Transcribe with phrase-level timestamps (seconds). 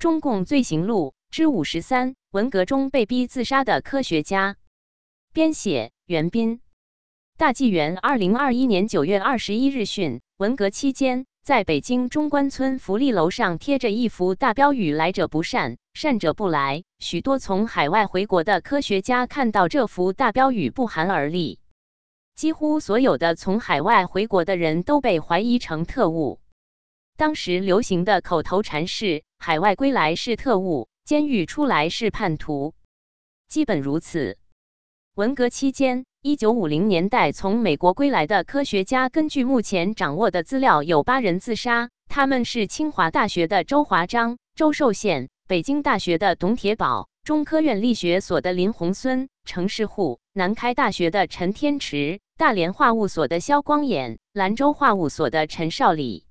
[0.00, 4.56] 中共罪行录之五十三：文革中被逼自杀的科学家。
[5.34, 6.62] 编写：袁斌。
[7.36, 21.58] 大纪元二零二一年九月二十一日讯：文革期间，在北京中关村福利楼上贴着一幅大标语：“来者不善，善者不来。”许多从海外回国的科学家看到这幅大标语，不寒而栗。
[22.34, 26.40] 几乎所有的从海外回国的人都被怀疑成特务。
[27.18, 32.74] 当时流行的口头禅是：“海外归来是特务，监狱出来是叛徒。”
[33.48, 34.36] 基本如此。
[35.14, 36.04] 文革期间。
[36.22, 41.88] 一九五零年代从美国归来的科学家，根据目前掌握的资料，有八人自杀。
[42.08, 56.26] 他们是清华大学的周华章、周寿宪，北京大学的董铁宝，中科院力学所的林宏孙、程世户，南开大学的陈天池，大连化物所的肖光衍，兰州化物所的陈少礼。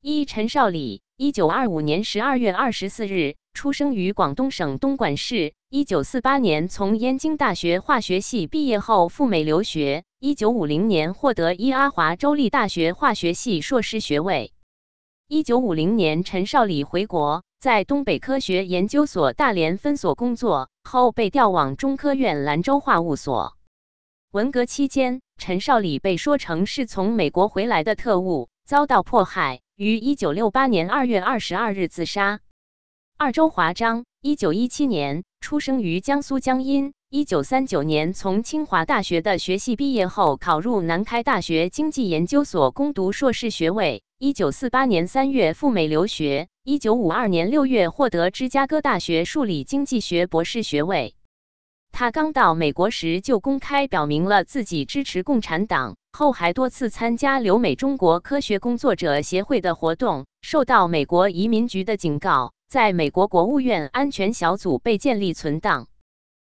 [0.00, 5.52] 一陈少礼，一九二五年十二月二十四日出生于广东省东莞市。
[5.68, 10.04] 一九四八年从燕京大学化学系毕业后赴美留学。
[10.18, 14.54] 一九五零年获得伊阿华州立大学化学系硕士学位。
[15.28, 23.58] 一九五零年，陈少礼回国，在东北科学研究所大连分所工作后，被调往中科院兰州化物所。
[24.32, 32.40] 文革期间，陈少礼被说成是从美国回来的特务，遭到迫害，于一九六八年二月二十二日自杀。
[33.16, 36.92] 二周华章，一九一七年出生于江苏江阴。
[37.08, 44.02] 一九三九年从清华大学的学系毕业后，考入南开大学经济研究所攻读硕士学位。
[44.18, 46.48] 一九四八年三月赴美留学。
[46.62, 51.14] 一九五二年六月获得芝加哥大学数理经济学博士学位。
[52.00, 62.54] 他刚到美国时就公开表明了自己支持共产党，后还多次参加留美中国科学工作者协会的活动，受到美国移民局的警告。
[62.70, 65.88] 在美国国务院安全小组被建立存档。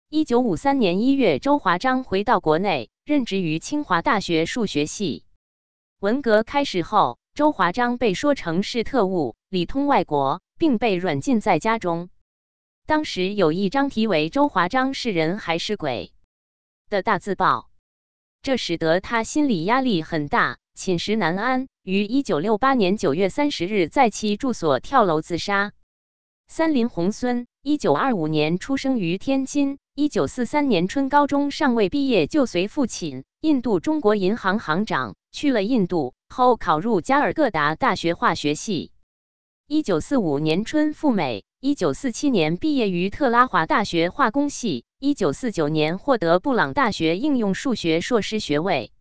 [0.08, 5.24] 一九五三年一月，周华章回到国内，任职于清华大学数学系。
[6.00, 12.08] 文革开始后，周华章被说成是特务，里通外国，并被软禁在家中。
[12.86, 16.12] 当时有一张题为《周华章是人还是鬼》
[16.90, 17.70] 的大字报，
[18.42, 25.72] 这使得他心理压力很大，寝食难安，于一九六八年九月三十日在其住所跳楼自杀。
[26.46, 29.78] 三林宏孙，一九二五年出生于天津。
[29.94, 38.92] 一九四三年春高中尚未毕业，就随父亲印度中国银行行长去了印度，后考入加尔各答大学化学系。
[39.66, 41.46] 一九四五年春赴美。
[41.66, 44.84] 一九四七年毕业于特拉华大学化工系。
[44.98, 48.92] 一九四九年获得布朗大学应用数学硕士学位。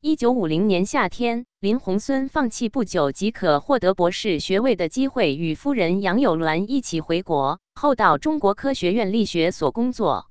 [0.00, 10.30] 一九五零年夏天，林宏孙放弃不久即可获得博士学位的机会，与夫人杨友鸾一起回国，后到中国科学院力学所工作。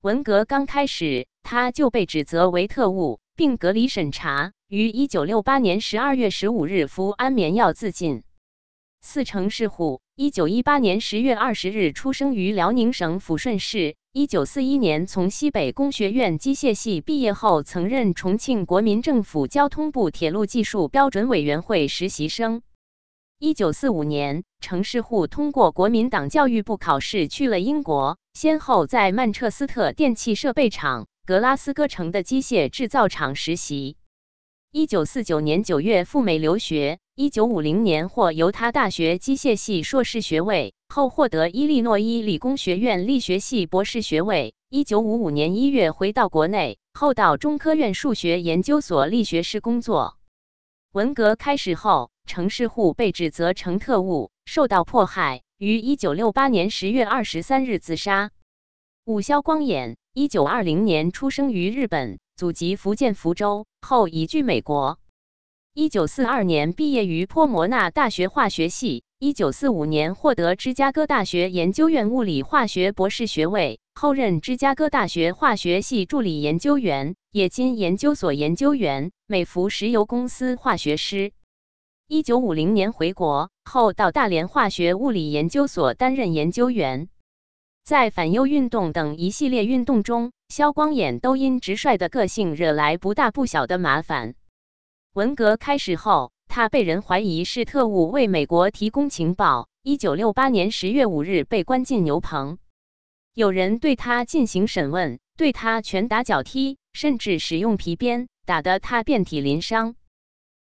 [0.00, 8.22] 文革刚开始，他就被指责为特务，并隔离审查，于一九六八年十二月十五日服安眠药自尽。
[9.00, 13.96] 四成是虎，一九一八年十月二十日出生于辽宁省抚顺市。
[14.12, 22.62] 一九四一年从西北工学院机械系毕业后，曾任重庆国民政府交通部铁路技术标准委员会实习生。
[23.38, 33.96] 一九四五年，程世户通过国民党教育部考试去了英国，先后在曼彻斯特电气设备厂、格拉斯哥城的机械制造厂实习。
[34.72, 36.98] 一九四九年九月赴美留学。
[37.18, 44.54] 一九五零年获犹他大学机械系硕士学位，后获得伊利诺伊理工学院力学系博士学位。
[44.68, 50.18] 一九五五年一月回到国内，后到中科院数学研究所力学室工作。
[50.92, 58.30] 文革开始后，程世户被指责成特务，受到迫害，于一九六八年十月二十三日自杀。
[59.06, 64.98] 武萧光衍，一九二零年出生于日本，祖籍福建福州，后移居美国。
[65.78, 81.32] 一九四二年毕业于波摩纳大学化学系，一九四五年获得芝加哥大学研究院物理化学博士学位，后任芝加哥大学化学系助理研究员、冶金研究所研究员、美孚石油公司化学师。
[82.08, 87.10] 一九五零年回国后，到大连化学物理研究所担任研究员。
[87.84, 94.36] 在反右运动等一系列运动中，肖光衍都因直率的个性惹来不大不小的麻烦。
[95.16, 99.66] 文革开始后，他被人怀疑是特务，为美国提供情报。
[99.82, 102.58] 一九六八年十月五日被关进牛棚，
[103.32, 109.94] 有人对他进行审问，对他拳打脚踢，甚至使用皮鞭，打得他遍体鳞伤。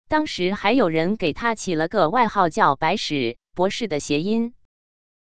[0.07, 4.53] 当时还有人给他起了个外号，叫“白史博士”的谐音。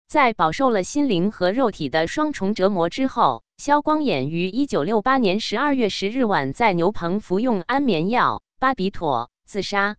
[0.09, 9.97] 在饱受了心灵和肉体的双重折磨之后，肖光衍于一九六八年十二月十日晚在牛棚服用安眠药巴比妥自杀。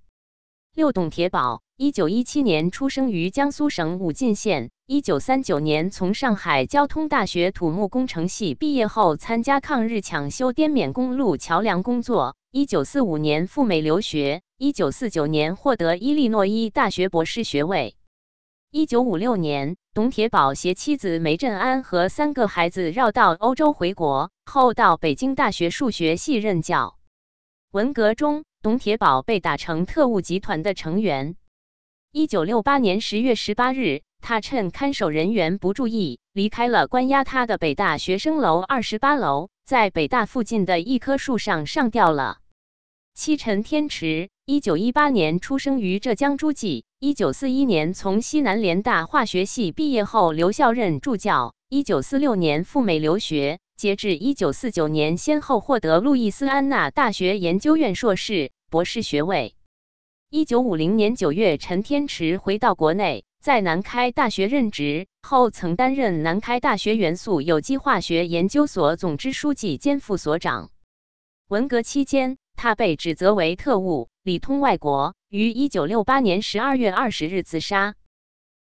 [0.72, 4.70] 六董铁宝，一九一七年出生于江苏省武进县。
[4.86, 12.36] 一九三九年从上海交通大学土木工程系毕业后，参加抗日抢修滇缅公路桥梁工作。
[12.52, 17.96] 一九四五年赴美留学，一九四九年获得伊利诺伊大学博士学位。
[18.70, 26.96] 一九五六年，董铁宝携妻子梅振安和三个孩子绕道欧洲回国，后到北京大学数学系任教。
[27.72, 28.44] 文革中。
[28.60, 31.36] 董铁宝被打成特务集团的成员。
[32.12, 42.40] 一九六八年十月十八日，他趁看守人员不注意，离开了关押他的北大学生楼二十八楼，在北大附近的一棵树上上吊了。
[43.14, 53.60] 七陈天池，一九一八年出生于浙江诸暨，一九四一年从西南联大化学系毕业后留校任助教，一九四六年赴美留学。
[53.82, 59.56] 截至一九四九年，先后获得路易斯安那大学研究院硕士、博士学位。
[60.30, 70.70] 一九五零年九月，陈天池回到国内，在南开大学任职，后曾担任南开大学元素有机化学研究所总支书记兼副所长。
[71.48, 77.96] 文革期间，他被指责为特务，里通外国，于一九六八年十二月二十日自杀。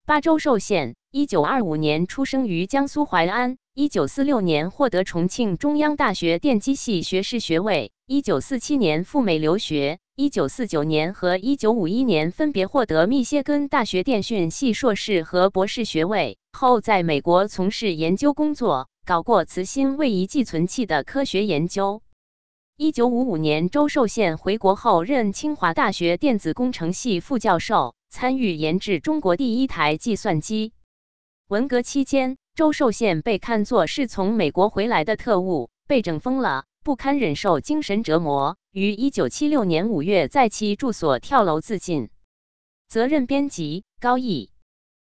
[0.04, 3.56] 巴州寿县，一九二五年出生于江苏淮安。
[3.72, 22.02] 一九四六年获得重庆中央大学电机系学士学位，一九四七年赴美留学，一九四九年和一九五一年分别获得密歇根大学电讯系硕士和博士学位，后在美国从事研究工作，搞过磁芯位移寄存器的科学研究。
[22.76, 30.74] 一九五五年周寿县回国后，任清华大学电子工程系副教授，参与研制中国第一台计算机。
[31.48, 32.38] 文革期间。
[32.56, 42.08] 周寿宪被看作是从美国回来的特务，被整疯了，不堪忍受精神折磨，于一九七六年五月在其住所跳楼自尽。
[42.88, 44.50] 责任编辑：高毅。